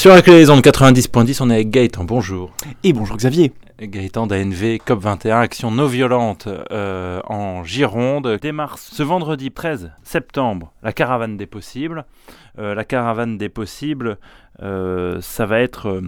Sur 0.00 0.12
la 0.12 0.22
clé 0.22 0.32
des 0.32 0.48
ondes 0.48 0.62
90.10, 0.62 1.42
on 1.42 1.50
est 1.50 1.56
avec 1.56 1.68
Gaëtan, 1.68 2.04
bonjour. 2.04 2.52
Et 2.84 2.94
bonjour 2.94 3.18
Xavier. 3.18 3.52
Gaëtan 3.78 4.26
d'ANV 4.26 4.78
COP21, 4.78 5.42
action 5.42 5.70
non 5.70 5.84
violente 5.84 6.48
euh, 6.72 7.20
en 7.26 7.64
Gironde. 7.64 8.38
Démarre 8.40 8.78
ce 8.78 9.02
vendredi 9.02 9.50
13 9.50 9.92
septembre 10.02 10.72
la 10.82 10.94
caravane 10.94 11.36
des 11.36 11.44
possibles. 11.44 12.06
Euh, 12.58 12.74
la 12.74 12.84
caravane 12.84 13.36
des 13.36 13.50
possibles, 13.50 14.16
euh, 14.62 15.20
ça 15.20 15.44
va 15.44 15.60
être 15.60 16.00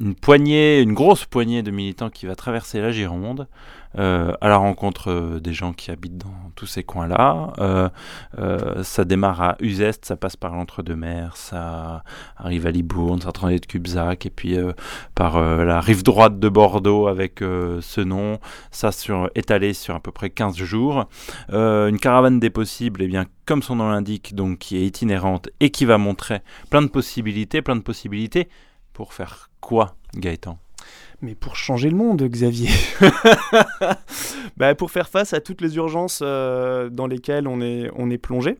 une 0.00 0.14
poignée, 0.14 0.80
une 0.80 0.94
grosse 0.94 1.24
poignée 1.24 1.62
de 1.62 1.70
militants 1.70 2.10
qui 2.10 2.26
va 2.26 2.36
traverser 2.36 2.80
la 2.80 2.92
Gironde 2.92 3.48
euh, 3.98 4.32
à 4.40 4.48
la 4.48 4.56
rencontre 4.56 5.10
euh, 5.10 5.38
des 5.38 5.52
gens 5.52 5.74
qui 5.74 5.90
habitent 5.90 6.16
dans 6.16 6.50
tous 6.54 6.66
ces 6.66 6.82
coins-là. 6.82 7.52
Euh, 7.58 8.82
ça 8.82 9.04
démarre 9.04 9.42
à 9.42 9.56
Uzest, 9.60 10.06
ça 10.06 10.16
passe 10.16 10.36
par 10.36 10.54
l'entre-deux-mers, 10.54 11.36
ça 11.36 12.02
arrive 12.38 12.66
à 12.66 12.70
Libourne, 12.70 13.20
ça 13.20 13.30
de 13.32 13.66
Cubzac, 13.66 14.24
et 14.24 14.30
puis 14.30 14.56
par 15.14 15.40
la 15.40 15.80
rive 15.80 16.02
droite 16.02 16.38
de 16.38 16.48
Bordeaux 16.48 17.06
avec 17.06 17.40
ce 17.40 18.00
nom, 18.00 18.38
ça 18.70 18.92
sur, 18.92 19.30
étalé 19.34 19.74
sur 19.74 19.94
à 19.94 20.00
peu 20.00 20.12
près 20.12 20.30
15 20.30 20.56
jours. 20.56 21.06
une 21.50 21.98
caravane 21.98 22.40
des 22.40 22.50
possibles, 22.50 23.02
et 23.02 23.06
eh 23.06 23.08
bien, 23.08 23.26
comme 23.46 23.62
son 23.62 23.76
nom 23.76 23.90
l'indique, 23.90 24.34
donc 24.34 24.58
qui 24.58 24.76
est 24.76 24.86
itinérante 24.86 25.48
et 25.60 25.70
qui 25.70 25.84
va 25.84 25.98
montrer 25.98 26.40
plein 26.70 26.82
de 26.82 26.88
possibilités, 26.88 27.62
plein 27.62 27.76
de 27.76 27.82
possibilités 27.82 28.48
pour 28.92 29.12
faire 29.14 29.50
quoi, 29.60 29.96
Gaëtan? 30.14 30.58
Mais 31.22 31.36
pour 31.36 31.54
changer 31.54 31.88
le 31.88 31.96
monde, 31.96 32.20
Xavier. 32.22 32.68
bah, 34.56 34.74
pour 34.74 34.90
faire 34.90 35.08
face 35.08 35.32
à 35.32 35.40
toutes 35.40 35.60
les 35.60 35.76
urgences 35.76 36.20
euh, 36.22 36.90
dans 36.90 37.06
lesquelles 37.06 37.46
on 37.46 37.60
est, 37.60 37.90
on 37.94 38.10
est 38.10 38.18
plongé, 38.18 38.58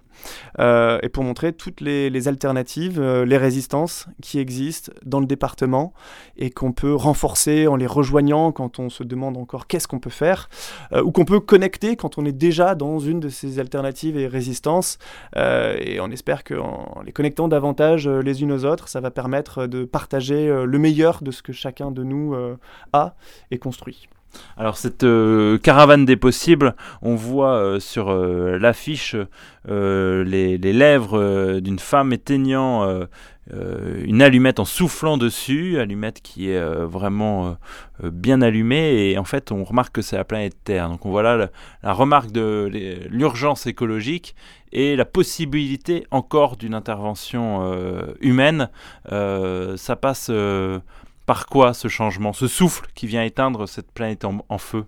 euh, 0.61 0.99
et 1.03 1.09
pour 1.09 1.25
montrer 1.25 1.53
toutes 1.53 1.81
les, 1.81 2.29
alternatives, 2.29 3.01
euh, 3.01 3.25
les 3.25 3.37
résistances 3.37 4.07
qui 4.23 4.39
existent 4.39 4.93
dans 5.05 5.19
le 5.19 5.27
département, 5.27 5.93
et 6.37 6.51
qu'on 6.51 6.73
peut 6.73 6.95
renforcer 6.95 7.67
en 7.67 7.75
les 7.75 7.87
rejoignant 7.87 8.53
quand 8.53 8.79
on 8.79 8.91
se 8.91 9.03
demande 9.03 9.37
encore 9.37 9.67
qu'est-ce 9.67 9.89
qu'on 9.89 9.99
peut 9.99 10.11
faire, 10.11 10.49
ou 11.03 11.11
qu'on 11.11 11.25
peut 11.25 11.41
connecter 11.41 11.97
quand 11.97 12.17
on 12.17 12.25
est 12.25 12.33
déjà 12.33 12.77
dans 12.77 13.01
une 13.01 13.19
de 13.19 13.29
ces 13.29 13.59
alternatives 13.59 14.17
et 14.17 14.29
résistances, 14.29 14.99
et 15.37 15.99
on 16.01 16.11
espère 16.11 16.45
qu'en 16.45 17.03
les 17.05 17.13
connectant 17.13 17.49
davantage 17.49 18.09
les 18.09 18.43
unes 18.43 18.53
aux 18.53 18.65
autres, 18.65 18.89
ça 18.89 19.01
va 19.01 19.11
permettre 19.11 19.67
de 19.67 19.85
partager 19.85 20.47
le 20.65 20.79
meilleur 20.79 21.23
de 21.23 21.31
ce 21.33 21.43
que 21.43 21.53
chacun 21.53 21.91
de 21.91 22.05
nous 22.05 22.35
a 22.93 23.15
et 23.51 23.59
construit. 23.59 24.09
Alors 24.57 24.77
cette 24.77 25.05
euh, 25.05 25.59
caravane 25.59 26.05
des 26.05 26.17
possibles, 26.17 26.75
on 27.01 27.15
voit 27.15 27.55
euh, 27.55 27.81
sur 27.81 28.11
euh, 28.11 28.59
l'affiche 28.59 29.17
les, 29.67 30.59
lèvres 30.59 31.61
d'une 31.61 31.79
femme 31.79 32.13
éteignant 32.13 33.07
une 33.53 34.23
allumette 34.23 34.59
en 34.59 34.65
soufflant 34.65 35.17
dessus, 35.19 35.79
allumette 35.79 36.21
qui 36.21 36.51
est 36.51 36.61
vraiment 36.85 37.57
bien 38.03 38.43
allumée 38.43 39.11
et 39.11 39.19
en 39.19 39.25
fait 39.25 39.53
on 39.53 39.63
remarque 39.63 39.95
que 39.95 40.03
c'est 40.03 40.17
la 40.17 40.25
planète 40.25 40.57
Terre. 40.65 40.89
Donc 40.89 41.07
on 41.07 41.11
voit 41.11 41.23
là 41.23 41.49
la 41.83 41.93
remarque 41.93 42.33
de 42.33 42.69
l'urgence 43.09 43.67
écologique 43.67 44.35
et 44.73 44.97
la 44.97 45.05
possibilité 45.05 46.07
encore 46.11 46.57
d'une 46.57 46.75
intervention 46.75 47.73
humaine. 48.21 48.69
ça 49.09 49.97
passe 50.01 50.31
par 51.27 51.47
quoi 51.47 51.75
ce 51.75 51.89
changement, 51.89 52.33
ce 52.33 52.47
souffle 52.49 52.87
qui 52.95 53.07
vient 53.07 53.23
éteindre 53.23 53.67
cette 53.69 53.91
planète 53.93 54.25
en, 54.25 54.59
feu? 54.59 54.85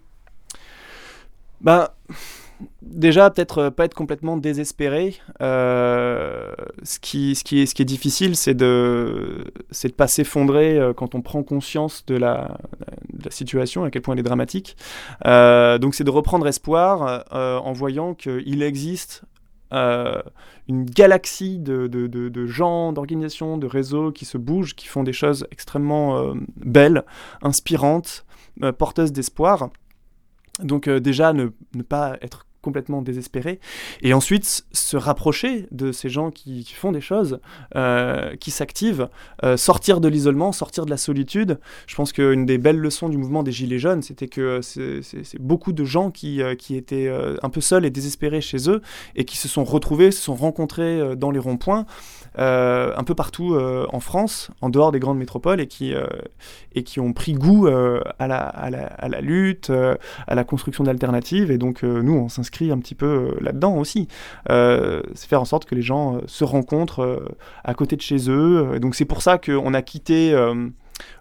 Ben, 1.61 1.89
déjà, 2.83 3.31
peut-être 3.31 3.59
euh, 3.59 3.71
pas 3.71 3.85
être 3.85 3.95
complètement 3.95 4.37
désespéré. 4.37 5.17
Euh, 5.41 6.53
ce, 6.83 6.99
qui, 6.99 7.39
qui 7.45 7.61
est, 7.61 7.85
difficile, 7.85 8.37
c'est 8.37 8.55
de 8.55 9.45
ne 9.85 9.89
pas 9.91 10.09
s'effondrer 10.09 10.79
euh, 10.79 10.93
quand 10.93 11.15
on 11.15 11.23
prend 11.23 11.43
conscience 11.43 12.05
de 12.07 12.17
la, 12.17 12.59
situation, 13.31 13.85
à 13.85 13.91
quel 13.91 14.03
point 14.03 14.15
elle 14.15 14.21
est 14.21 14.25
dramatique. 14.25 14.77
donc, 15.25 15.95
c'est 15.95 16.05
de 16.05 16.11
reprendre 16.11 16.47
espoir 16.47 17.25
en 17.31 17.73
voyant 17.73 18.15
qu'il 18.15 18.63
existe 18.63 19.25
euh, 19.75 20.23
une 20.69 20.85
galaxie 20.85 21.59
de, 21.59 22.47
gens, 22.47 22.93
d'organisations, 22.93 23.59
de 23.59 23.67
réseaux 23.67 24.13
qui 24.13 24.25
se 24.25 24.39
bougent, 24.39 24.75
qui 24.75 24.87
font 24.87 25.03
des 25.03 25.13
choses 25.13 25.47
extrêmement 25.51 26.17
euh, 26.19 26.35
belles, 26.57 27.05
inspirantes, 27.43 28.25
euh, 28.63 28.73
porteuses 28.73 29.13
d'espoir. 29.13 29.71
Donc 30.61 30.89
déjà, 30.89 31.33
ne, 31.33 31.49
pas 31.89 32.17
être 32.23 32.47
complètement 32.65 33.03
désespéré, 33.03 33.61
et 34.03 34.15
ensuite 34.15 34.65
se 34.73 34.97
rapprocher 34.97 35.67
de 35.71 35.93
ces 35.93 36.09
gens 36.09 36.31
qui, 36.31 36.65
font 36.75 36.93
des 36.93 37.03
choses, 37.03 37.41
euh, 37.77 38.35
qui 38.37 38.51
s'activent, 38.51 39.09
euh, 39.45 39.57
sortir 39.59 40.01
de 40.01 40.09
l'isolement, 40.09 40.51
sortir 40.53 40.87
de 40.87 40.91
la 40.91 40.97
solitude. 40.97 41.61
Je 41.87 41.95
pense 41.95 42.13
qu'une 42.13 42.47
des 42.47 42.57
belles 42.57 42.79
leçons 42.79 43.11
du 43.11 43.19
mouvement 43.19 43.43
des 43.43 43.53
Gilets 43.53 43.79
jaunes, 43.79 44.03
c'était 44.03 44.29
que 44.29 44.61
c'est 44.63 45.03
beaucoup 45.41 45.73
de 45.73 45.85
gens 45.85 46.11
qui, 46.11 46.43
euh, 46.43 46.55
qui 46.55 46.75
étaient 46.75 47.13
un 47.43 47.51
peu 47.51 47.61
seuls 47.61 47.85
et 47.85 47.91
désespérés 47.91 48.41
chez 48.41 48.71
eux, 48.71 48.81
et 49.15 49.25
qui 49.25 49.37
se 49.37 49.47
sont 49.47 49.65
retrouvés, 49.65 50.11
se 50.11 50.23
sont 50.23 50.35
rencontrés 50.35 51.17
dans 51.17 51.31
les 51.31 51.39
ronds-points, 51.39 51.85
un 52.37 53.05
peu 53.05 53.15
partout 53.15 53.57
en 53.57 54.01
France, 54.01 54.51
en 54.63 54.71
dehors 54.71 54.91
des 54.91 55.01
grandes 55.01 55.19
métropoles, 55.19 55.61
et 55.61 55.67
qui, 55.67 55.93
et 56.75 56.83
qui 56.83 56.99
ont 57.01 57.13
pris 57.13 57.35
goût 57.35 57.67
à 57.67 58.27
la, 58.27 58.39
à, 58.39 58.71
la, 58.71 58.87
à, 58.87 59.09
la, 59.09 59.21
lutte, 59.21 59.71
à 59.71 60.35
la 60.35 60.45
construction 60.45 60.85
d'alternatives, 60.85 61.51
et 61.51 61.59
donc 61.59 61.83
nous, 61.83 62.15
on 62.15 62.29
s'inscrit 62.29 62.54
un 62.63 62.79
petit 62.79 62.95
peu 62.95 63.07
euh, 63.07 63.39
là-dedans 63.41 63.77
aussi. 63.77 64.09
Euh, 64.51 65.03
c'est 65.15 65.29
faire 65.29 65.41
en 65.41 65.45
sorte 65.45 65.65
que 65.65 65.75
les 65.75 65.83
gens 65.83 66.17
euh, 66.17 66.21
se 66.27 66.45
rencontrent 66.45 67.25
à 67.65 67.75
côté 67.75 67.97
de 67.97 68.01
chez 68.01 68.31
eux. 68.31 68.79
donc 68.81 68.95
c'est 68.95 69.05
pour 69.05 69.23
ça 69.23 69.39
qu'on 69.39 69.75
a 69.75 69.83
quitté 69.83 70.35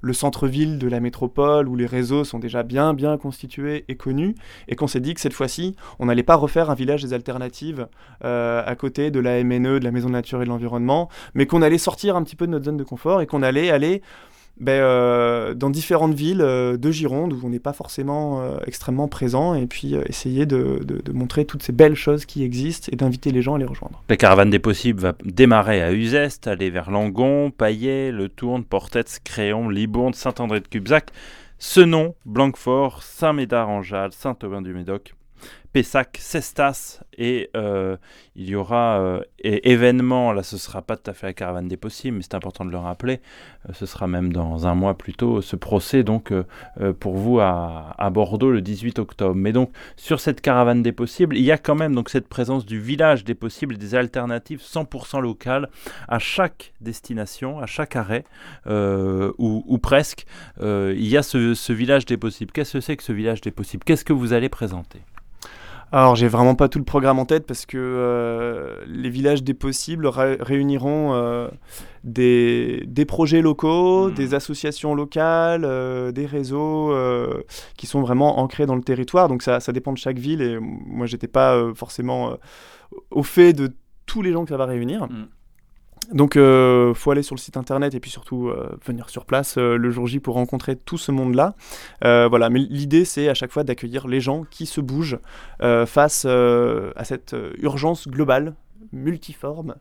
le 0.02 0.14
centre-ville 0.14 0.78
de 0.78 0.88
la 0.88 1.00
métropole 1.00 1.68
où 1.68 1.76
les 1.76 1.86
réseaux 1.86 2.24
sont 2.24 2.40
déjà 2.40 2.64
bien 2.64 2.94
bien 2.94 3.18
constitués 3.18 3.86
et 3.88 3.96
connus 3.96 4.36
et 4.68 4.76
qu'on 4.76 4.88
s'est 4.88 5.00
dit 5.00 5.14
que 5.14 5.22
cette 5.22 5.34
fois-ci 5.34 5.76
on 6.00 6.06
n'allait 6.06 6.24
pas 6.24 6.36
refaire 6.36 6.70
un 6.70 6.76
village 6.76 7.04
des 7.04 7.14
alternatives 7.14 7.88
à 8.22 8.76
côté 8.78 9.12
de 9.12 9.20
la 9.20 9.44
MNE, 9.44 9.80
de 9.80 9.84
la 9.84 9.92
Maison 9.92 10.08
de 10.08 10.14
Nature 10.14 10.42
et 10.42 10.46
de 10.46 10.50
l'Environnement, 10.50 11.10
mais 11.34 11.46
qu'on 11.46 11.62
allait 11.62 11.78
sortir 11.78 12.16
un 12.16 12.24
petit 12.24 12.36
peu 12.36 12.46
de 12.46 12.52
notre 12.52 12.66
zone 12.66 12.78
de 12.78 12.84
confort 12.84 13.22
et 13.22 13.26
qu'on 13.26 13.44
allait 13.44 13.70
aller 13.70 14.02
ben, 14.60 14.74
euh, 14.74 15.54
dans 15.56 15.72
différentes 15.72 16.14
villes 16.14 16.42
euh, 16.42 16.78
de 16.78 16.92
Gironde 16.92 17.34
où 17.34 17.40
on 17.44 17.50
n'est 17.50 17.60
pas 17.60 17.74
forcément 17.74 18.42
euh, 18.42 18.58
extrêmement 18.68 19.08
présent 19.08 19.56
et 19.56 19.66
puis 19.66 19.96
essayer 20.08 20.46
de, 20.46 20.80
montrer 21.12 21.46
toutes 21.46 21.64
ces 21.64 21.72
belles 21.72 21.96
choses 21.96 22.26
qui 22.26 22.44
existent 22.44 22.90
et 22.92 22.96
d'inviter 22.96 23.32
les 23.32 23.42
gens 23.42 23.56
à 23.56 23.58
les 23.58 23.66
rejoindre. 23.66 24.04
La 24.10 24.18
caravane 24.18 24.52
des 24.52 24.60
possibles 24.60 25.02
va 25.02 25.16
démarrer 25.26 25.82
à 25.82 25.92
Uzeste, 25.92 26.48
aller 26.48 26.70
vers 26.70 26.92
Langon, 26.92 27.50
Paillet, 27.50 28.12
Le 28.12 28.30
Tourne, 28.30 28.64
Portets, 28.64 29.20
Créon, 29.24 29.70
Libourne, 29.70 30.14
Saint-André 30.14 30.60
de 30.60 30.68
Cubzac, 30.68 31.10
Senon, 31.58 32.14
Blanquefort, 32.26 33.02
Saint-Médard-en-Jalles, 33.02 34.14
Saint-Aubin-du-Médoc. 34.14 35.16
Pessac, 35.74 36.18
Cestas 36.22 37.02
et 37.18 37.50
euh, 37.58 37.98
il 38.36 38.48
y 38.48 38.56
aura 38.56 39.00
euh, 39.00 39.22
événement, 39.44 40.32
là 40.32 40.44
ce 40.44 40.58
sera 40.60 40.84
pas 40.84 40.98
tout 40.98 41.10
à 41.10 41.16
fait 41.16 41.26
la 41.26 41.34
caravane 41.34 41.68
des 41.68 41.78
possibles, 41.78 42.18
mais 42.18 42.24
c'est 42.24 42.36
important 42.36 42.64
de 42.64 42.70
le 42.70 42.78
rappeler, 42.78 43.22
euh, 43.68 43.74
ce 43.74 43.88
sera 43.88 44.06
même 44.06 44.32
dans 44.32 44.68
un 44.68 44.76
mois 44.76 44.96
plus 44.96 45.14
tôt 45.14 45.42
ce 45.42 45.56
procès 45.56 46.04
donc 46.04 46.32
pour 47.00 47.16
vous 47.16 47.40
à, 47.40 48.10
Bordeaux 48.12 48.52
le 48.52 48.62
18 48.62 49.00
octobre. 49.00 49.34
Mais 49.34 49.52
donc 49.52 49.72
sur 49.96 50.20
cette 50.20 50.42
caravane 50.42 50.84
des 50.84 50.92
possibles, 50.92 51.36
il 51.36 51.44
y 51.44 51.52
a 51.52 51.58
quand 51.58 51.76
même 51.76 51.96
donc 51.96 52.10
cette 52.10 52.28
présence 52.28 52.68
du 52.68 52.80
village 52.80 53.24
des 53.24 53.34
possibles, 53.34 53.78
des 53.78 53.96
alternatives 53.96 54.60
100% 54.60 55.22
locales 55.22 55.70
à 56.08 56.20
chaque 56.20 56.74
destination, 56.82 57.60
à 57.60 57.66
chaque 57.66 57.96
arrêt 57.96 58.26
ou, 58.68 59.80
presque, 59.82 60.26
il 60.62 61.08
y 61.08 61.18
a 61.18 61.24
ce 61.24 61.74
village 61.74 62.06
des 62.06 62.18
possibles. 62.18 62.52
Qu'est-ce 62.52 62.74
que 62.74 62.82
c'est 62.82 62.96
que 62.96 63.04
ce 63.04 63.14
village 63.14 63.42
des 63.42 63.52
possibles? 63.52 63.84
Qu'est-ce 63.84 64.06
que 64.06 64.14
vous 64.14 64.34
allez 64.34 64.50
présenter? 64.50 65.02
Alors, 65.96 66.16
j'ai 66.16 66.28
vraiment 66.28 66.56
pas 66.56 66.70
tout 66.70 66.80
le 66.80 66.86
programme 66.86 67.20
en 67.20 67.26
tête 67.26 67.46
parce 67.46 67.68
que 67.68 67.78
euh, 67.78 68.84
les 68.88 69.12
villages 69.12 69.44
des 69.44 69.54
possibles 69.54 70.08
réuniront 70.08 71.14
euh, 71.14 71.48
des, 72.04 73.06
projets 73.08 73.44
locaux, 73.44 74.10
hmm. 74.10 74.14
des 74.16 74.34
associations 74.34 74.96
locales, 74.96 75.66
euh, 75.66 76.12
des 76.12 76.26
réseaux 76.26 76.92
qui 77.78 77.86
sont 77.86 78.02
vraiment 78.02 78.40
ancrés 78.40 78.66
dans 78.66 78.76
le 78.76 78.82
territoire. 78.82 79.28
Donc, 79.28 79.44
ça, 79.44 79.60
dépend 79.72 79.94
de 79.94 80.00
chaque 80.00 80.18
ville 80.18 80.42
et 80.42 80.58
moi, 80.60 81.06
j'étais 81.06 81.28
pas 81.28 81.62
forcément 81.76 82.38
au 83.12 83.22
fait 83.22 83.54
de 83.54 83.72
tous 84.08 84.24
les 84.24 84.32
gens 84.32 84.46
que 84.46 84.50
ça 84.50 84.58
va 84.58 84.66
réunir. 84.66 85.04
Hmm. 85.04 85.28
Donc, 86.12 86.36
euh, 86.36 86.94
faut 86.94 87.12
aller 87.12 87.24
sur 87.24 87.36
le 87.36 87.40
site 87.40 87.58
internet 87.58 87.96
et 87.96 88.00
puis 88.00 88.12
surtout 88.12 88.50
euh, 88.50 88.78
venir 88.86 89.10
sur 89.10 89.26
place 89.26 89.58
euh, 89.58 89.78
le 89.78 89.92
jour 89.92 90.08
J 90.08 90.20
pour 90.20 90.36
rencontrer 90.36 90.76
tout 90.76 90.98
ce 90.98 91.12
monde-là. 91.12 91.56
voilà, 92.02 92.50
mais 92.50 92.60
l'idée, 92.60 93.06
c'est 93.06 93.30
à 93.30 93.34
chaque 93.34 93.52
fois 93.52 93.64
d'accueillir 93.64 94.08
les 94.08 94.20
gens 94.20 94.44
qui 94.50 94.66
se 94.66 94.82
bougent 94.82 95.20
face 95.60 96.26
à 96.26 97.04
cette 97.04 97.36
urgence 97.60 98.08
globale 98.08 98.54
multiforme, 98.94 99.76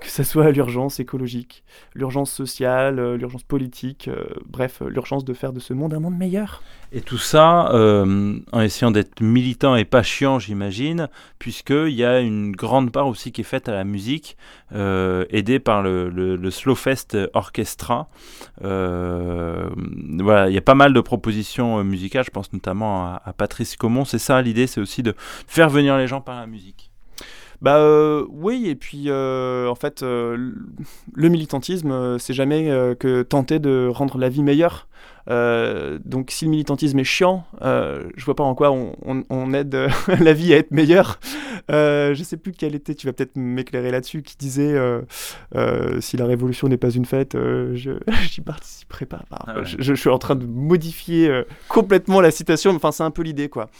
que 0.00 0.08
ce 0.08 0.22
soit 0.22 0.50
l'urgence 0.50 0.98
écologique, 1.00 1.64
l'urgence 1.94 2.32
sociale, 2.32 2.98
euh, 2.98 3.16
l'urgence 3.16 3.42
politique, 3.42 4.08
euh, 4.08 4.26
bref, 4.46 4.82
l'urgence 4.86 5.24
de 5.24 5.34
faire 5.34 5.52
de 5.52 5.60
ce 5.60 5.74
monde 5.74 5.94
un 5.94 6.00
monde 6.00 6.16
meilleur. 6.16 6.62
Et 6.92 7.00
tout 7.00 7.18
ça 7.18 7.72
en 7.72 8.60
essayant 8.60 8.92
d'être 8.92 9.20
militant 9.20 9.74
et 9.74 9.84
pas 9.84 10.04
chiant, 10.04 10.38
j'imagine, 10.38 11.08
puisqu'il 11.40 11.90
y 11.90 12.04
a 12.04 12.20
une 12.20 12.52
grande 12.52 12.92
part 12.92 13.08
aussi 13.08 13.32
qui 13.32 13.40
est 13.40 13.44
faite 13.44 13.68
à 13.68 13.72
la 13.72 13.82
musique, 13.82 14.36
aidée 14.70 15.58
par 15.58 15.82
le, 15.82 16.08
le, 16.08 16.50
Slowfest 16.52 17.16
Orchestra. 17.32 18.08
voilà, 18.60 20.48
il 20.48 20.54
y 20.54 20.58
a 20.58 20.62
pas 20.62 20.76
mal 20.76 20.92
de 20.92 21.00
propositions 21.00 21.82
musicales, 21.82 22.24
je 22.24 22.30
pense 22.30 22.52
notamment 22.52 23.06
à, 23.06 23.22
à 23.24 23.32
Patrice 23.32 23.74
Comon. 23.74 24.04
C'est 24.04 24.20
ça 24.20 24.40
l'idée, 24.40 24.68
c'est 24.68 24.80
aussi 24.80 25.02
de 25.02 25.16
faire 25.48 25.70
venir 25.70 25.96
les 25.96 26.06
gens 26.06 26.20
par 26.20 26.36
la 26.36 26.46
musique. 26.46 26.93
Bah 27.64 27.78
euh, 27.78 28.26
oui, 28.28 28.68
et 28.68 28.74
puis 28.74 29.04
euh, 29.06 29.68
en 29.68 29.74
fait, 29.74 30.02
euh, 30.02 30.52
le 31.14 31.28
militantisme, 31.30 32.18
c'est 32.18 32.34
jamais 32.34 32.66
que 33.00 33.22
tenter 33.22 33.58
de 33.58 33.88
rendre 33.90 34.18
la 34.18 34.28
vie 34.28 34.42
meilleure. 34.42 34.86
donc 35.26 36.30
si 36.30 36.44
le 36.44 36.50
militantisme 36.50 36.98
est 36.98 37.04
chiant, 37.04 37.46
je 37.62 38.24
vois 38.26 38.36
pas 38.36 38.44
en 38.44 38.54
quoi 38.54 38.70
on, 38.70 39.54
aide 39.54 39.74
la 40.20 40.32
vie 40.34 40.52
à 40.52 40.58
être 40.58 40.72
meilleure. 40.72 41.18
je 41.70 42.20
sais 42.22 42.36
plus 42.36 42.52
quel 42.52 42.74
était, 42.74 42.94
tu 42.94 43.06
vas 43.06 43.14
peut-être 43.14 43.36
m'éclairer 43.36 43.90
là-dessus, 43.90 44.20
qui 44.22 44.36
disait 44.36 44.78
si 46.00 46.18
la 46.18 46.26
révolution 46.26 46.68
n'est 46.68 46.76
pas 46.76 46.90
une 46.90 47.06
fête, 47.06 47.32
je 47.32 47.92
j'y 48.30 48.42
participerai 48.42 49.06
pas. 49.06 49.22
Ah 49.30 49.64
je, 49.64 49.76
je, 49.80 49.94
suis 49.94 50.10
en 50.10 50.18
train 50.18 50.36
de 50.36 50.44
modifier 50.44 51.44
complètement 51.68 52.20
la 52.20 52.30
citation, 52.30 52.72
enfin 52.76 52.92
c'est 52.92 53.04
un 53.04 53.10
peu 53.10 53.22
l'idée 53.22 53.48
quoi. 53.48 53.70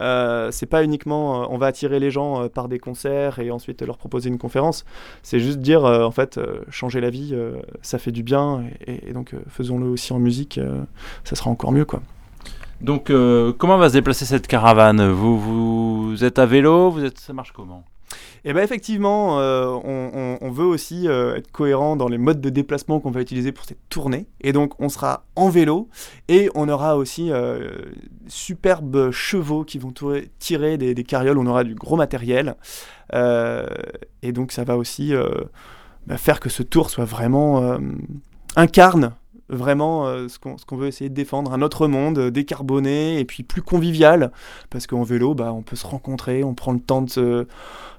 Euh, 0.00 0.50
c'est 0.50 0.66
pas 0.66 0.84
uniquement 0.84 1.42
euh, 1.42 1.46
on 1.50 1.58
va 1.58 1.66
attirer 1.66 2.00
les 2.00 2.10
gens 2.10 2.42
euh, 2.42 2.48
par 2.48 2.68
des 2.68 2.78
concerts 2.78 3.38
et 3.38 3.50
ensuite 3.50 3.82
leur 3.82 3.98
proposer 3.98 4.28
une 4.30 4.38
conférence. 4.38 4.84
C'est 5.22 5.40
juste 5.40 5.58
dire 5.58 5.84
en 5.84 6.10
fait 6.10 6.40
changer 6.70 7.00
la 7.00 7.10
vie, 7.10 7.34
ça 7.82 7.98
fait 7.98 8.12
du 8.12 8.22
bien 8.22 8.64
et, 8.86 9.12
donc 9.12 9.34
faisons-le 9.48 9.86
aussi 9.86 10.12
en 10.12 10.18
musique, 10.18 10.60
ça 11.24 11.36
sera 11.36 11.50
encore 11.50 11.72
mieux 11.72 11.84
quoi. 11.84 12.00
Donc 12.80 13.12
comment 13.58 13.78
va 13.78 13.88
se 13.88 13.94
déplacer 13.94 14.24
cette 14.24 14.46
caravane? 14.46 15.10
Vous, 15.10 15.38
vous 15.38 16.24
êtes 16.24 16.38
à 16.38 16.46
vélo, 16.46 16.90
vous 16.90 17.04
êtes, 17.04 17.18
ça 17.18 17.32
marche 17.32 17.52
comment? 17.52 17.84
Et 18.44 18.50
eh 18.50 18.52
bien 18.54 18.62
effectivement, 18.64 19.38
euh, 19.38 19.68
on, 20.40 20.50
veut 20.50 20.64
aussi 20.64 21.06
euh, 21.06 21.36
être 21.36 21.52
cohérent 21.52 21.94
dans 21.94 22.08
les 22.08 22.18
modes 22.18 22.40
de 22.40 22.50
déplacement 22.50 22.98
qu'on 22.98 23.12
va 23.12 23.20
utiliser 23.20 23.52
pour 23.52 23.64
cette 23.64 23.78
tournée. 23.88 24.26
Et 24.40 24.52
donc 24.52 24.72
on 24.80 24.88
sera 24.88 25.26
en 25.36 25.48
vélo 25.48 25.88
et 26.26 26.50
on 26.56 26.68
aura 26.68 26.96
aussi 26.96 27.30
euh, 27.30 27.70
superbes 28.26 29.12
chevaux 29.12 29.62
qui 29.62 29.78
vont 29.78 29.94
tirer 30.40 30.76
des, 30.76 31.04
carrioles, 31.04 31.38
on 31.38 31.46
aura 31.46 31.62
du 31.62 31.76
gros 31.76 31.94
matériel. 31.94 32.56
et 33.12 34.32
donc 34.32 34.50
ça 34.50 34.64
va 34.64 34.76
aussi 34.76 35.12
bah, 36.08 36.16
faire 36.16 36.40
que 36.40 36.48
ce 36.48 36.64
tour 36.64 36.90
soit 36.90 37.04
vraiment 37.04 37.78
incarne 38.56 39.12
vraiment 39.52 40.06
ce 40.28 40.38
qu'on 40.38 40.76
veut 40.76 40.88
essayer 40.88 41.10
de 41.10 41.14
défendre, 41.14 41.52
un 41.52 41.62
autre 41.62 41.86
monde 41.86 42.30
décarboné 42.30 43.18
et 43.18 43.24
puis 43.24 43.42
plus 43.42 43.62
convivial, 43.62 44.32
parce 44.70 44.86
qu'en 44.86 45.02
vélo, 45.02 45.34
bah, 45.34 45.52
on 45.52 45.62
peut 45.62 45.76
se 45.76 45.86
rencontrer, 45.86 46.44
on 46.44 46.54
prend 46.54 46.72
le 46.72 46.80
temps 46.80 47.02
de 47.02 47.10
se, 47.10 47.46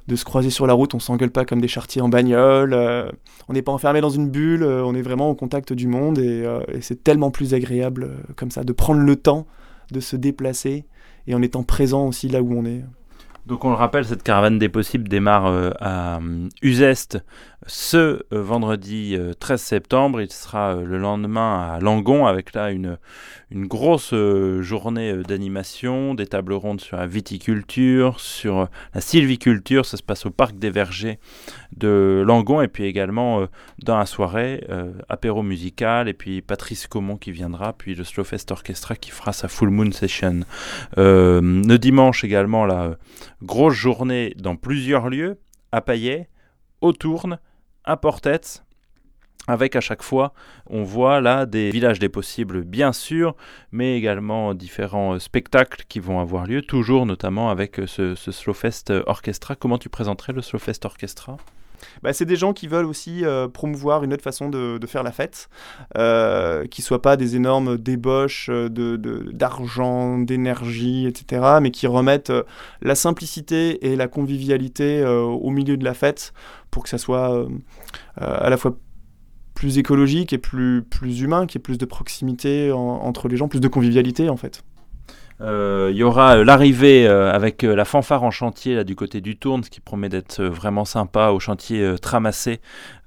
de 0.07 0.15
se 0.15 0.25
croiser 0.25 0.49
sur 0.49 0.67
la 0.67 0.73
route, 0.73 0.93
on 0.93 0.99
s'engueule 0.99 1.31
pas 1.31 1.45
comme 1.45 1.61
des 1.61 1.67
chartiers 1.67 2.01
en 2.01 2.09
bagnole, 2.09 2.73
euh, 2.73 3.09
on 3.47 3.53
n'est 3.53 3.61
pas 3.61 3.71
enfermé 3.71 4.01
dans 4.01 4.09
une 4.09 4.29
bulle, 4.29 4.63
euh, 4.63 4.83
on 4.83 4.95
est 4.95 5.01
vraiment 5.01 5.29
au 5.29 5.35
contact 5.35 5.71
du 5.71 5.87
monde 5.87 6.19
et, 6.19 6.43
euh, 6.45 6.59
c'est 6.81 7.03
tellement 7.03 7.31
plus 7.31 7.53
agréable 7.53 8.09
comme 8.35 8.51
ça, 8.51 8.63
de 8.63 8.73
prendre 8.73 9.01
le 9.01 9.15
temps 9.15 9.45
de 9.91 9.99
se 9.99 10.15
déplacer 10.15 10.85
et 11.27 11.35
en 11.35 11.41
étant 11.41 11.63
présent 11.63 12.07
aussi 12.07 12.27
là 12.27 12.41
où 12.41 12.53
on 12.53 12.65
est. 12.65 12.83
Donc 13.45 13.65
on 13.65 13.69
le 13.69 13.75
rappelle, 13.75 14.05
cette 14.05 14.23
caravane 14.23 14.57
des 14.57 14.69
possibles 14.69 15.07
démarre 15.09 15.73
à 15.81 16.19
Uzeste 16.61 17.19
ce 17.67 18.23
vendredi 18.31 19.17
13 19.39 19.61
septembre. 19.61 20.21
Il 20.21 20.31
sera 20.31 20.75
le 20.75 20.97
lendemain 20.97 21.73
à 21.73 21.79
Langon 21.79 22.25
avec 22.25 22.53
là 22.53 22.71
une, 22.71 22.97
une 23.53 23.67
grosse 23.67 24.13
euh, 24.13 24.61
journée 24.63 25.11
euh, 25.11 25.23
d'animation, 25.23 26.15
des 26.15 26.25
tables 26.25 26.53
rondes 26.53 26.81
sur 26.81 26.97
la 26.97 27.05
viticulture, 27.05 28.19
sur 28.19 28.59
euh, 28.61 28.65
la 28.95 29.01
sylviculture. 29.01 29.85
Ça 29.85 29.97
se 29.97 30.03
passe 30.03 30.25
au 30.25 30.31
parc 30.31 30.57
des 30.57 30.71
Vergers 30.71 31.19
de 31.77 32.23
Langon 32.25 32.61
et 32.61 32.67
puis 32.67 32.85
également 32.85 33.47
dans 33.83 33.97
la 33.97 34.05
soirée, 34.05 34.63
apéro 35.09 35.41
musical 35.41 36.07
et 36.07 36.13
puis 36.13 36.41
Patrice 36.41 36.85
Comon 36.85 37.17
qui 37.17 37.31
viendra, 37.31 37.73
puis 37.73 37.95
le 37.95 38.03
Slowfest 38.03 38.51
Orchestra 38.51 38.95
qui 38.95 39.09
fera 39.09 39.33
sa 39.33 39.47
Full 39.47 39.69
Moon 39.69 39.91
Session. 39.91 40.41
le 40.95 41.77
dimanche 41.77 42.23
également, 42.23 42.65
la 42.65 42.95
grosse 43.43 43.75
journée 43.75 44.33
dans 44.37 44.55
plusieurs 44.55 45.09
lieux, 45.09 45.39
à 45.71 45.81
Payet, 45.81 46.29
au 46.81 46.93
Tourne, 46.93 47.39
à 47.83 47.97
Portet 47.97 48.41
avec 49.47 49.75
à 49.75 49.81
chaque 49.81 50.03
fois, 50.03 50.33
on 50.67 50.83
voit 50.83 51.19
là 51.19 51.45
des 51.45 51.69
villages 51.71 51.99
des 51.99 52.07
possibles, 52.07 52.63
bien 52.63 52.93
sûr, 52.93 53.35
mais 53.71 53.97
également 53.97 54.53
différents 54.53 55.15
euh, 55.15 55.19
spectacles 55.19 55.83
qui 55.89 55.99
vont 55.99 56.19
avoir 56.19 56.45
lieu, 56.45 56.61
toujours 56.61 57.05
notamment 57.05 57.49
avec 57.49 57.79
euh, 57.79 57.87
ce, 57.87 58.15
ce 58.15 58.31
Slowfest 58.31 58.85
euh, 58.89 59.03
Orchestra. 59.05 59.55
Comment 59.55 59.77
tu 59.77 59.89
présenterais 59.89 60.31
le 60.31 60.41
Slowfest 60.41 60.85
Orchestra? 60.85 61.37
Bah, 62.01 62.13
c'est 62.13 62.25
des 62.25 62.35
gens 62.35 62.53
qui 62.53 62.67
veulent 62.67 62.85
aussi 62.85 63.23
promouvoir 63.53 64.03
une 64.03 64.13
autre 64.13 64.23
façon 64.23 64.49
de, 64.49 64.79
faire 64.87 65.03
la 65.03 65.11
fête, 65.11 65.49
qui 65.93 66.81
ne 66.81 66.83
soit 66.83 67.01
pas 67.01 67.17
des 67.17 67.35
énormes 67.35 67.77
débauches 67.77 68.49
d'argent, 68.49 70.19
de, 70.19 70.25
d'énergie, 70.25 71.07
etc., 71.07 71.59
mais 71.61 71.71
qui 71.71 71.87
remettent 71.87 72.33
la 72.81 72.95
simplicité 72.95 73.87
et 73.87 73.95
la 73.95 74.07
convivialité 74.07 75.05
au 75.05 75.49
milieu 75.49 75.77
de 75.77 75.85
la 75.85 75.93
fête 75.93 76.33
pour 76.71 76.83
que 76.83 76.89
ça 76.89 76.97
soit 76.97 77.47
à 78.17 78.49
la 78.49 78.57
fois 78.57 78.77
plus 79.53 79.77
écologique 79.77 80.33
et 80.33 80.37
plus, 80.37 80.83
plus 80.83 81.21
humain, 81.21 81.45
qui 81.45 81.57
ait 81.57 81.61
plus 81.61 81.77
de 81.77 81.85
proximité 81.85 82.71
entre 82.71 83.27
les 83.27 83.37
gens, 83.37 83.47
plus 83.47 83.61
de 83.61 83.67
convivialité 83.67 84.29
en 84.29 84.37
fait. 84.37 84.63
Euh, 85.41 85.89
il 85.91 85.97
y 85.97 86.03
aura 86.03 86.37
euh, 86.37 86.43
l'arrivée 86.43 87.07
euh, 87.07 87.31
avec 87.31 87.63
la 87.63 87.85
fanfare 87.85 88.23
en 88.23 88.31
chantier 88.31 88.83
du 88.83 88.95
côté 88.95 89.21
du 89.21 89.35
Tourne, 89.37 89.63
ce 89.63 89.69
qui 89.69 89.79
promet 89.79 90.09
d'être 90.09 90.43
vraiment 90.43 90.85
sympa 90.85 91.29
au 91.29 91.39
chantier 91.39 91.95
Tramassé. 92.01 92.59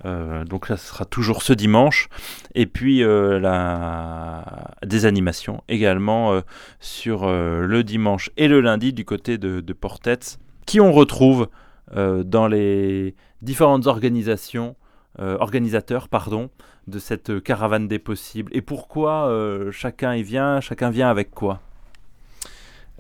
donc 0.05 0.69
là, 0.69 0.77
ce 0.77 0.89
sera 0.89 1.05
toujours 1.05 1.43
ce 1.43 1.53
dimanche. 1.53 2.09
Et 2.55 2.67
puis 2.67 3.01
la... 3.01 4.73
des 4.85 5.07
animations 5.07 5.63
également 5.69 6.41
sur 6.81 7.27
le 7.27 7.83
dimanche 7.83 8.31
et 8.37 8.49
le 8.49 8.61
lundi 8.61 8.93
du 8.93 9.05
côté 9.05 9.39
de, 9.39 9.61
de 9.61 9.73
Portet, 9.73 10.19
qui 10.67 10.81
on 10.81 10.93
retrouve 10.93 11.49
dans 11.95 12.47
les 12.49 13.15
différentes 13.43 13.87
organisations 13.87 14.77
euh, 15.19 15.39
organisateur 15.41 16.09
pardon, 16.09 16.51
de 16.89 16.99
cette 16.99 17.43
caravane 17.43 17.89
des 17.89 17.99
possibles 17.99 18.55
Et 18.55 18.61
pourquoi 18.61 19.31
chacun 19.73 20.15
y 20.15 20.23
vient 20.23 20.61
Chacun 20.61 20.91
vient 20.91 21.09
avec 21.09 21.31
quoi? 21.31 21.61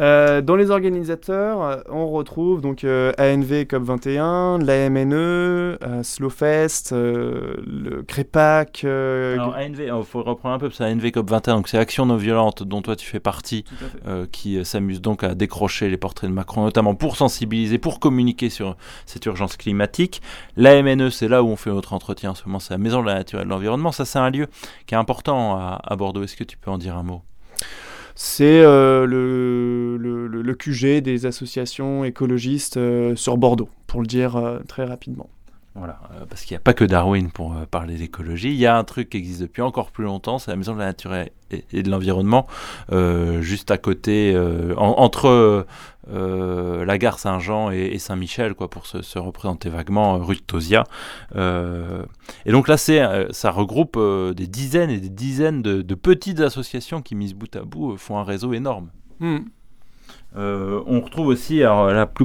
Euh, 0.00 0.40
dans 0.40 0.56
les 0.56 0.70
organisateurs, 0.70 1.82
on 1.88 2.08
retrouve 2.10 2.60
donc 2.60 2.84
ANV 2.84 3.64
COP21, 3.64 4.64
l'AMNE, 4.64 5.78
Slowfest, 6.02 6.93
le 6.93 8.02
CREPAC. 8.06 8.84
Alors 8.84 9.54
ANV, 9.56 9.81
il 9.81 10.04
faut 10.04 10.22
reprendre 10.22 10.54
un 10.54 10.58
peu, 10.58 10.70
c'est 10.70 10.84
ANV 10.84 11.06
COP21, 11.06 11.56
donc 11.56 11.68
c'est 11.68 11.78
Action 11.78 12.06
non 12.06 12.16
violente 12.16 12.62
dont 12.62 12.82
toi 12.82 12.97
tu 12.97 13.06
fais 13.06 13.20
partie, 13.20 13.64
qui 14.32 14.64
s'amuse 14.64 15.00
donc 15.00 15.25
à 15.25 15.35
décrocher 15.35 15.88
les 15.88 15.97
portraits 15.97 16.28
de 16.28 16.35
Macron, 16.35 16.64
notamment 16.64 16.94
pour 16.94 17.16
sensibiliser, 17.16 17.78
pour 17.78 18.00
communiquer 18.00 18.50
sur 18.50 18.76
cette 19.06 19.25
urgence 19.26 19.56
climatique. 19.56 20.20
L'AMNE, 20.56 21.11
c'est 21.11 21.28
là 21.28 21.42
où 21.42 21.49
on 21.49 21.56
fait 21.56 21.70
notre 21.70 21.92
entretien 21.92 22.30
en 22.30 22.35
ce 22.35 22.44
moment, 22.47 22.59
c'est 22.59 22.75
la 22.75 22.78
Maison 22.78 23.02
de 23.02 23.06
la 23.06 23.14
Nature 23.14 23.40
et 23.40 23.44
de 23.44 23.50
l'Environnement. 23.50 23.92
Ça, 23.92 24.04
c'est 24.04 24.18
un 24.18 24.30
lieu 24.30 24.47
qui 24.87 24.94
est 24.94 24.99
important 24.99 25.59
à 25.59 25.97
Bordeaux. 25.97 26.23
Est-ce 26.23 26.37
que 26.37 26.44
tu 26.44 26.56
peux 26.56 26.70
en 26.70 26.78
dire 26.78 26.97
un 26.97 27.02
mot? 27.02 27.23
C'est 28.18 28.62
euh, 28.62 29.06
le, 29.06 29.99
le, 29.99 30.54
QG 30.54 31.02
des 31.02 31.26
associations 31.26 32.02
écologistes 32.02 32.78
euh, 32.78 33.14
sur 33.14 33.37
Bordeaux, 33.37 33.68
pour 33.87 34.00
le 34.00 34.06
dire 34.06 34.37
euh, 34.37 34.58
très 34.66 34.85
rapidement. 34.85 35.28
Voilà, 35.76 36.00
parce 36.30 36.45
qu'il 36.45 36.54
n'y 36.54 36.59
a 36.59 36.61
pas 36.61 36.73
que 36.73 36.85
Darwin 36.85 37.30
pour 37.30 37.54
parler 37.66 37.97
d'écologie. 37.97 38.49
Il 38.49 38.56
y 38.56 38.66
a 38.66 38.78
un 38.78 38.85
truc 38.85 39.11
qui 39.11 39.18
existe 39.18 39.42
depuis 39.42 39.61
encore 39.61 39.90
plus 39.90 40.04
longtemps, 40.04 40.38
c'est 40.38 40.50
la 40.50 40.56
Maison 40.56 40.73
de 40.73 40.78
la 40.78 40.87
Nature 40.87 41.14
et, 41.14 41.83
de 41.83 41.90
l'Environnement, 41.90 42.47
juste 43.40 43.71
à 43.71 43.76
côté, 43.76 44.35
entre 44.76 45.66
euh, 46.09 46.85
la 46.85 46.99
gare 46.99 47.18
Saint-Jean 47.18 47.71
et, 47.71 47.99
Saint-Michel, 47.99 48.54
quoi, 48.54 48.71
pour 48.71 48.87
se, 48.87 49.18
représenter 49.18 49.68
vaguement, 49.68 50.16
euh, 50.16 50.18
rue 50.18 50.37
de 50.37 50.40
Tosia. 50.40 50.85
Euh, 51.35 52.04
et 52.45 52.52
donc 52.52 52.68
là, 52.68 52.76
ça 52.76 53.50
regroupe 53.50 53.99
des 54.35 54.47
dizaines 54.47 54.90
et 54.90 55.00
des 55.00 55.09
dizaines 55.09 55.62
de, 55.62 55.95
petites 55.95 56.40
associations 56.40 57.02
qui, 57.02 57.14
mises 57.14 57.35
bout 57.35 57.54
à 57.56 57.62
bout, 57.62 57.97
font 57.97 58.18
un 58.18 58.25
réseau 58.25 58.52
énorme. 58.52 58.90
Hmm. 60.34 60.80
on 60.86 61.00
retrouve 61.00 61.28
aussi 61.28 61.60
la 61.60 62.06
plus 62.06 62.25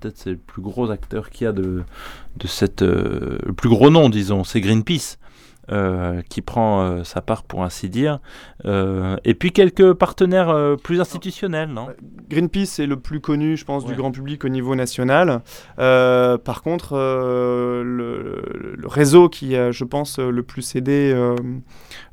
peut-être 0.00 0.18
c'est 0.18 0.30
le 0.30 0.36
plus 0.36 0.60
gros 0.60 0.90
acteur 0.90 1.30
qu'il 1.30 1.46
y 1.46 1.48
a 1.48 1.52
de, 1.52 1.82
de 2.36 2.46
cette, 2.46 2.82
le 2.82 3.52
plus 3.56 3.70
gros 3.70 3.88
nom, 3.88 4.10
disons, 4.10 4.44
c'est 4.44 4.60
Greenpeace. 4.60 5.18
Qui 6.28 6.42
prend 6.42 7.04
sa 7.04 7.20
part 7.20 7.42
pour 7.42 7.62
ainsi 7.62 7.88
dire. 7.88 8.20
et 8.64 9.34
puis 9.34 9.52
quelques 9.52 9.92
partenaires 9.94 10.76
plus 10.82 11.00
institutionnels, 11.00 11.68
non? 11.68 11.88
Greenpeace 12.28 12.80
est 12.80 12.86
le 12.86 12.98
plus 12.98 13.20
connu, 13.20 13.56
je 13.56 13.64
pense, 13.64 13.84
du 13.84 13.94
grand 13.94 14.10
public 14.10 14.44
au 14.44 14.48
niveau 14.48 14.74
national. 14.74 15.40
par 15.76 16.62
contre, 16.62 16.94
le, 16.94 18.42
réseau 18.84 19.28
qui 19.28 19.56
a, 19.56 19.70
je 19.70 19.84
pense, 19.84 20.18
le 20.18 20.42
plus 20.42 20.76
aidé 20.76 21.14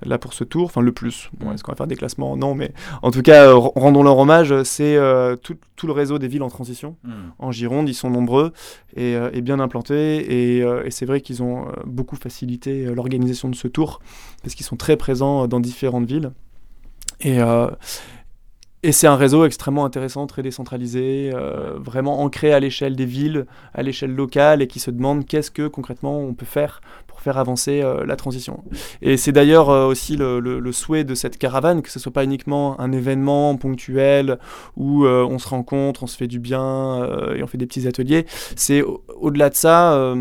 là 0.06 0.18
pour 0.18 0.34
ce 0.34 0.44
tour, 0.44 0.66
enfin 0.66 0.82
le 0.82 0.92
plus, 0.92 1.30
bon, 1.38 1.52
est-ce 1.52 1.64
qu'on 1.64 1.72
va 1.72 1.78
faire 1.78 1.88
des 1.88 1.96
classements? 1.96 2.36
Non, 2.38 2.56
mais 2.56 2.74
en 3.02 3.12
tout 3.12 3.22
cas, 3.22 3.54
rendons 3.54 4.04
leur 4.04 4.18
hommage, 4.18 4.64
c'est 4.64 4.98
tout, 5.42 5.58
tout, 5.76 5.88
le 5.88 5.94
réseau 5.94 6.20
des 6.20 6.28
villes 6.28 6.44
en 6.44 6.50
transition. 6.50 6.98
Hmm. 7.04 7.32
En 7.40 7.52
Gironde, 7.52 7.90
ils 7.90 7.94
sont 7.94 8.10
nombreux 8.10 8.54
et, 8.96 9.14
et 9.34 9.42
bien 9.42 9.60
implantés. 9.60 10.18
Et, 10.18 10.60
et 10.60 10.92
c'est 10.92 11.06
vrai 11.06 11.22
qu'ils 11.22 11.44
ont 11.44 11.68
beaucoup 11.86 12.16
facilité 12.16 12.86
l'organisation 12.86 13.50
de 13.50 13.56
ce 13.56 13.68
tour 13.68 14.00
parce 14.44 14.56
qu'ils 14.56 14.66
sont 14.66 14.78
très 14.78 14.98
présents 14.98 15.48
dans 15.48 15.60
différentes 15.60 16.06
villes. 16.06 16.32
Et, 17.22 17.40
et 18.86 18.92
c'est 18.92 19.08
un 19.08 19.16
réseau 19.16 19.46
extrêmement 19.46 19.84
intéressant, 19.84 20.28
très 20.28 20.44
décentralisé, 20.44 21.32
euh, 21.34 21.74
vraiment 21.80 22.22
ancré 22.22 22.54
à 22.54 22.60
l'échelle 22.60 22.96
des 22.96 23.08
villes, 23.08 23.48
à 23.74 23.82
l'échelle 23.82 24.14
locale, 24.14 24.62
et 24.62 24.68
qui 24.68 24.80
se 24.80 24.92
demande 24.92 25.26
qu'est-ce 25.26 25.50
que 25.50 25.68
concrètement 25.68 26.20
on 26.20 26.36
peut 26.36 26.46
faire 26.46 26.82
faire 27.26 27.38
avancer 27.38 27.82
euh, 27.82 28.06
la 28.06 28.16
transition. 28.16 28.64
Et 29.02 29.18
c'est 29.18 29.32
d'ailleurs 29.34 29.70
euh, 29.70 29.86
aussi 29.88 30.16
le, 30.16 30.72
souhait 30.72 31.04
de 31.04 31.16
cette 31.16 31.38
caravane, 31.38 31.82
que 31.82 31.92
ce 31.92 32.00
soit 32.00 32.14
pas 32.14 32.24
uniquement 32.24 32.80
un 32.80 32.92
événement 32.92 33.58
ponctuel 33.58 34.40
où 34.78 35.06
on 35.06 35.40
se 35.40 35.48
rencontre, 35.48 36.04
on 36.04 36.08
se 36.08 36.18
fait 36.18 36.28
du 36.28 36.40
bien 36.40 37.08
et 37.36 37.44
on 37.44 37.48
fait 37.48 37.58
des 37.58 37.66
petits 37.66 37.88
ateliers. 37.88 38.26
C'est 38.56 38.84
au-delà 39.20 39.50
de 39.50 39.56
ça 39.56 40.14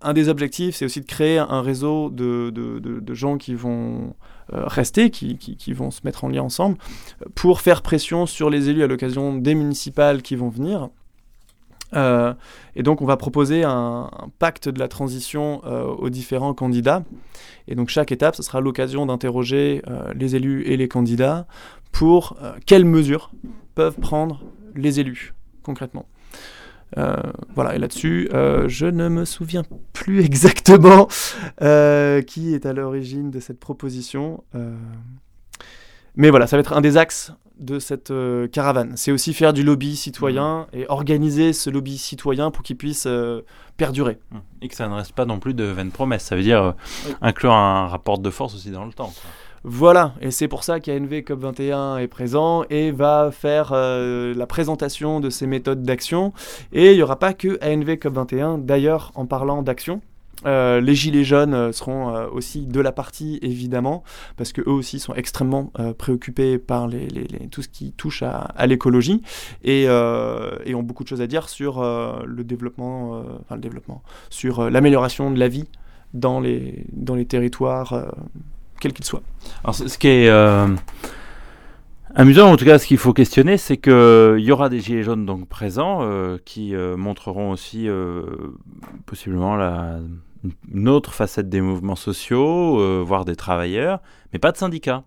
un 0.00 0.12
des 0.12 0.28
objectifs, 0.28 0.76
c'est 0.76 0.84
aussi 0.84 1.00
de 1.00 1.06
créer 1.06 1.38
un 1.38 1.62
réseau 1.62 2.10
de, 2.10 3.14
gens 3.14 3.38
qui 3.38 3.54
vont 3.54 4.14
euh, 4.52 4.66
rester, 4.66 5.10
qui, 5.10 5.72
vont 5.72 5.90
se 5.90 6.00
mettre 6.04 6.24
en 6.24 6.28
lien 6.28 6.42
ensemble, 6.42 6.76
pour 7.34 7.60
faire 7.60 7.82
pression 7.82 8.26
sur 8.26 8.50
les 8.50 8.68
élus 8.68 8.82
à 8.82 8.86
l'occasion 8.86 9.34
des 9.34 9.54
municipales 9.54 10.22
qui 10.22 10.36
vont 10.36 10.48
venir. 10.48 10.88
Euh, 11.94 12.34
et 12.76 12.82
donc 12.82 13.02
on 13.02 13.06
va 13.06 13.16
proposer 13.16 13.62
un, 13.64 14.10
pacte 14.38 14.68
de 14.68 14.78
la 14.78 14.88
transition 14.88 15.62
euh, 15.64 15.84
aux 15.84 16.10
différents 16.10 16.54
candidats. 16.54 17.02
Et 17.68 17.74
donc 17.74 17.88
chaque 17.88 18.12
étape, 18.12 18.36
ce 18.36 18.42
sera 18.42 18.60
l'occasion 18.60 19.06
d'interroger 19.06 19.82
les 20.14 20.36
élus 20.36 20.62
et 20.66 20.76
les 20.76 20.88
candidats 20.88 21.46
pour 21.92 22.36
quelles 22.66 22.84
mesures 22.84 23.30
peuvent 23.74 23.96
prendre 23.96 24.42
les 24.74 25.00
élus 25.00 25.34
concrètement. 25.62 26.06
Euh, 26.96 27.16
voilà, 27.54 27.74
et 27.74 27.78
là-dessus, 27.78 28.28
euh, 28.32 28.68
je 28.68 28.86
ne 28.86 29.08
me 29.08 29.24
souviens 29.24 29.64
plus 29.92 30.20
exactement 30.24 31.08
euh, 31.62 32.22
qui 32.22 32.54
est 32.54 32.66
à 32.66 32.72
l'origine 32.72 33.30
de 33.30 33.40
cette 33.40 33.58
proposition. 33.58 34.44
Mais 36.16 36.30
voilà, 36.30 36.46
ça 36.46 36.56
va 36.56 36.60
être 36.60 36.74
un 36.74 36.80
des 36.80 36.96
axes 36.96 37.32
de 37.58 37.78
cette 37.78 38.12
caravane. 38.52 38.92
C'est 38.96 39.12
aussi 39.12 39.34
faire 39.34 39.52
du 39.52 39.62
lobby 39.62 39.96
citoyen 39.96 40.66
mmh. 40.72 40.76
et 40.76 40.86
organiser 40.88 41.52
ce 41.52 41.70
lobby 41.70 41.98
citoyen 41.98 42.50
pour 42.50 42.62
qu'il 42.62 42.76
puisse 42.76 43.08
perdurer. 43.76 44.18
Mmh. 44.30 44.38
Et 44.62 44.68
que 44.68 44.74
ça 44.74 44.88
ne 44.88 44.94
reste 44.94 45.12
pas 45.12 45.24
non 45.24 45.38
plus 45.38 45.54
de 45.54 45.64
vaines 45.64 45.92
promesses. 45.92 46.24
Ça 46.24 46.36
veut 46.36 46.42
dire 46.42 46.74
inclure 47.22 47.52
un 47.52 47.86
rapport 47.86 48.18
de 48.18 48.30
force 48.30 48.54
aussi 48.54 48.70
dans 48.70 48.84
le 48.84 48.92
temps. 48.92 49.12
Voilà, 49.66 50.12
et 50.20 50.30
c'est 50.30 50.46
pour 50.46 50.62
ça 50.62 50.78
qu'ANV 50.78 51.22
COP21 51.22 51.98
est 51.98 52.06
présent 52.06 52.64
et 52.68 52.90
va 52.90 53.30
faire 53.32 53.70
euh, 53.72 54.34
la 54.34 54.46
présentation 54.46 55.20
de 55.20 55.30
ses 55.30 55.46
méthodes 55.46 55.82
d'action. 55.82 56.34
Et 56.74 56.90
il 56.90 56.96
n'y 56.96 57.02
aura 57.02 57.18
pas 57.18 57.32
que 57.32 57.58
ANV 57.64 57.94
COP21, 57.94 58.62
d'ailleurs, 58.62 59.10
en 59.14 59.24
parlant 59.24 59.62
d'action. 59.62 60.02
Euh, 60.46 60.80
les 60.80 60.94
gilets 60.94 61.24
jaunes 61.24 61.54
euh, 61.54 61.72
seront 61.72 62.12
aussi 62.32 62.66
de 62.66 62.80
la 62.80 62.92
partie 62.92 63.38
évidemment 63.42 64.04
parce 64.36 64.52
que 64.52 64.60
eux 64.62 64.72
aussi 64.72 64.98
sont 64.98 65.14
extrêmement 65.14 65.72
préoccupés 65.98 66.58
par 66.58 66.88
tout 67.50 67.62
ce 67.62 67.68
qui 67.68 67.92
touche 67.92 68.22
à, 68.22 68.66
l'écologie 68.66 69.22
et, 69.62 69.88
ont 69.88 70.82
beaucoup 70.82 71.04
de 71.04 71.08
choses 71.08 71.20
à 71.20 71.26
dire 71.26 71.48
sur 71.48 71.82
le 71.82 72.44
développement, 72.44 73.22
enfin 73.40 73.54
le 73.54 73.60
développement, 73.60 74.02
sur 74.30 74.70
l'amélioration 74.70 75.30
de 75.30 75.38
la 75.38 75.48
vie 75.48 75.68
dans 76.12 76.40
les, 76.40 76.84
territoires 77.28 78.12
quel 78.80 78.92
qu'il 78.92 79.04
soit. 79.04 79.22
Alors, 79.62 79.74
ce 79.74 79.98
qui 79.98 80.08
est 80.08 80.28
euh, 80.28 80.68
amusant, 82.14 82.50
en 82.50 82.56
tout 82.56 82.64
cas, 82.64 82.78
ce 82.78 82.86
qu'il 82.86 82.98
faut 82.98 83.12
questionner, 83.12 83.56
c'est 83.56 83.76
qu'il 83.76 84.40
y 84.40 84.52
aura 84.52 84.68
des 84.68 84.80
gilets 84.80 85.02
jaunes 85.02 85.24
donc 85.26 85.48
présents 85.48 86.00
euh, 86.02 86.38
qui 86.44 86.74
euh, 86.74 86.96
montreront 86.96 87.50
aussi 87.50 87.88
possiblement 89.06 89.56
la, 89.56 89.98
une 90.72 90.88
autre 90.88 91.12
facette 91.12 91.48
des 91.48 91.60
mouvements 91.60 91.96
sociaux, 91.96 93.04
voire 93.04 93.24
des 93.24 93.36
travailleurs, 93.36 94.00
mais 94.32 94.38
pas 94.38 94.52
de 94.52 94.56
syndicats. 94.56 95.04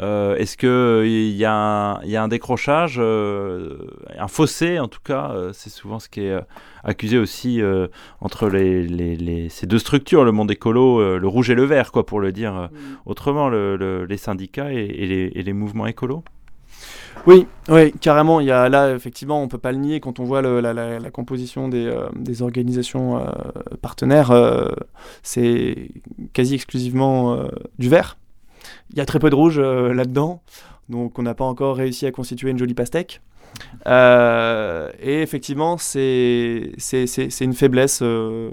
Euh, 0.00 0.36
est-ce 0.36 0.58
qu'il 0.58 0.68
euh, 0.68 1.06
y, 1.06 1.38
y, 1.38 1.44
a 1.44 2.22
un 2.22 2.28
décrochage, 2.28 2.96
euh, 2.98 3.78
un 4.18 4.28
fossé 4.28 4.78
en 4.78 4.88
tout 4.88 5.00
cas 5.02 5.34
C'est 5.52 5.70
souvent 5.70 5.98
ce 5.98 6.08
qui 6.08 6.20
est 6.20 6.38
accusé 6.84 7.18
aussi 7.18 7.62
entre 8.20 8.48
les, 8.48 9.48
ces 9.48 9.66
deux 9.66 9.78
structures, 9.78 10.24
le 10.24 10.32
monde 10.32 10.50
écolo, 10.50 11.18
le 11.18 11.28
rouge 11.28 11.50
et 11.50 11.54
le 11.54 11.64
vert, 11.64 11.92
quoi, 11.92 12.04
pour 12.04 12.20
le 12.20 12.32
dire 12.32 12.68
autrement, 13.06 13.48
les 13.48 14.16
syndicats 14.16 14.72
et, 14.72 15.32
les, 15.42 15.52
mouvements 15.52 15.86
écolos 15.86 16.22
oui, 17.26 17.46
oui, 17.68 17.92
carrément. 17.92 18.40
Il 18.40 18.46
y 18.46 18.52
a 18.52 18.68
là, 18.68 18.94
effectivement, 18.94 19.42
on 19.42 19.48
peut 19.48 19.58
pas 19.58 19.72
le 19.72 19.78
nier 19.78 20.00
quand 20.00 20.20
on 20.20 20.24
voit 20.24 20.42
la, 20.42 21.10
composition 21.10 21.68
des, 21.68 21.92
des 22.14 22.42
organisations 22.42 23.26
partenaires. 23.82 24.32
c'est 25.22 25.90
quasi 26.32 26.54
exclusivement 26.54 27.36
du 27.78 27.88
vert. 27.88 28.16
Il 28.90 28.98
y 28.98 29.00
a 29.00 29.06
très 29.06 29.18
peu 29.18 29.30
de 29.30 29.34
rouge 29.34 29.58
euh, 29.58 29.92
là-dedans, 29.92 30.42
donc 30.88 31.18
on 31.18 31.22
n'a 31.22 31.34
pas 31.34 31.44
encore 31.44 31.76
réussi 31.76 32.06
à 32.06 32.12
constituer 32.12 32.50
une 32.50 32.58
jolie 32.58 32.74
pastèque. 32.74 33.20
Euh, 33.86 34.90
et 35.00 35.22
effectivement, 35.22 35.78
c'est 35.78 36.72
une 37.40 37.54
faiblesse. 37.54 38.00
Euh, 38.02 38.50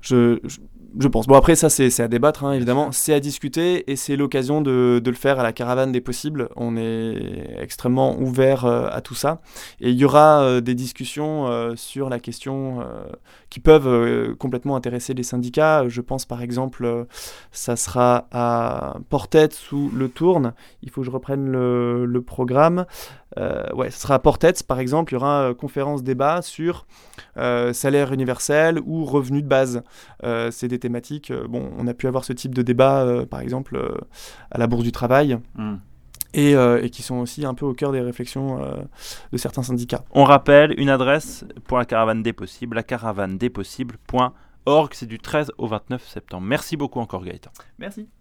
je, 0.00 0.38
je 0.98 1.08
pense. 1.08 1.26
Bon, 1.26 1.34
après, 1.34 1.56
ça, 1.56 1.68
c'est 1.68 2.00
à 2.00 2.08
débattre, 2.08 2.44
hein, 2.44 2.52
évidemment. 2.52 2.92
C'est 2.92 3.12
à 3.12 3.20
discuter 3.20 3.90
et 3.90 3.96
c'est 3.96 4.16
l'occasion 4.16 4.60
de, 4.60 5.00
de, 5.02 5.10
le 5.10 5.16
faire 5.16 5.40
à 5.40 5.42
la 5.42 5.52
caravane 5.52 5.92
des 5.92 6.00
possibles. 6.00 6.48
On 6.56 6.76
est 6.76 7.56
extrêmement 7.60 8.18
ouvert 8.18 8.64
euh, 8.64 8.88
à 8.90 9.00
tout 9.00 9.14
ça. 9.14 9.40
Et 9.80 9.90
il 9.90 9.96
y 9.96 10.04
aura 10.04 10.42
euh, 10.42 10.60
des 10.60 10.74
discussions 10.74 11.48
euh, 11.48 11.74
sur 11.76 12.08
la 12.08 12.18
question 12.20 12.84
qui 13.50 13.60
peuvent 13.60 14.34
complètement 14.36 14.76
intéresser 14.76 15.14
les 15.14 15.22
syndicats. 15.22 15.88
Je 15.88 16.00
pense, 16.00 16.24
par 16.26 16.42
exemple, 16.42 17.06
ça 17.52 17.76
sera 17.76 18.26
à 18.32 18.96
Portet 19.08 19.50
sous 19.52 19.90
le 19.94 20.08
Tourne. 20.08 20.54
Il 20.82 20.90
faut 20.90 21.00
que 21.00 21.06
je 21.06 21.10
reprenne 21.10 21.46
le, 21.50 22.04
le 22.04 22.22
programme. 22.22 22.86
Euh, 23.38 23.72
ouais, 23.74 23.90
ce 23.90 24.00
sera 24.00 24.14
à 24.14 24.18
Portets, 24.18 24.62
par 24.66 24.78
exemple, 24.78 25.12
il 25.12 25.16
y 25.16 25.18
aura 25.18 25.48
une 25.48 25.54
conférence 25.54 26.02
débat 26.02 26.42
sur 26.42 26.86
euh, 27.36 27.72
salaire 27.72 28.12
universel 28.12 28.78
ou 28.84 29.04
revenu 29.04 29.42
de 29.42 29.48
base. 29.48 29.82
Euh, 30.22 30.50
c'est 30.50 30.68
des 30.68 30.78
thématiques, 30.78 31.32
bon, 31.32 31.70
on 31.76 31.86
a 31.86 31.94
pu 31.94 32.06
avoir 32.06 32.24
ce 32.24 32.32
type 32.32 32.54
de 32.54 32.62
débat, 32.62 33.24
par 33.30 33.40
exemple, 33.40 33.80
à 34.50 34.58
la 34.58 34.66
Bourse 34.66 34.84
du 34.84 34.92
Travail. 34.92 35.38
Hmm. 35.56 35.76
Et, 36.36 36.54
et, 36.54 36.90
qui 36.90 37.02
sont 37.02 37.18
aussi 37.18 37.46
un 37.46 37.54
peu 37.54 37.64
au 37.64 37.74
cœur 37.74 37.92
des 37.92 38.00
réflexions 38.00 38.58
de 39.30 39.38
certains 39.38 39.62
syndicats. 39.62 40.04
On 40.10 40.24
rappelle 40.24 40.74
une 40.80 40.88
adresse 40.88 41.44
pour 41.68 41.78
la 41.78 41.84
caravane 41.84 42.24
des 42.24 42.32
possibles, 42.32 42.74
la 42.74 42.82
caravane 42.82 43.38
des 43.38 43.50
possibles.org, 43.50 44.94
c'est 44.94 45.06
du 45.06 45.20
13 45.20 45.52
au 45.58 45.68
29 45.68 46.04
septembre. 46.04 46.44
Merci 46.44 46.76
beaucoup 46.76 46.98
encore 46.98 47.24
Gaëtan. 47.24 47.52
Merci. 47.78 48.08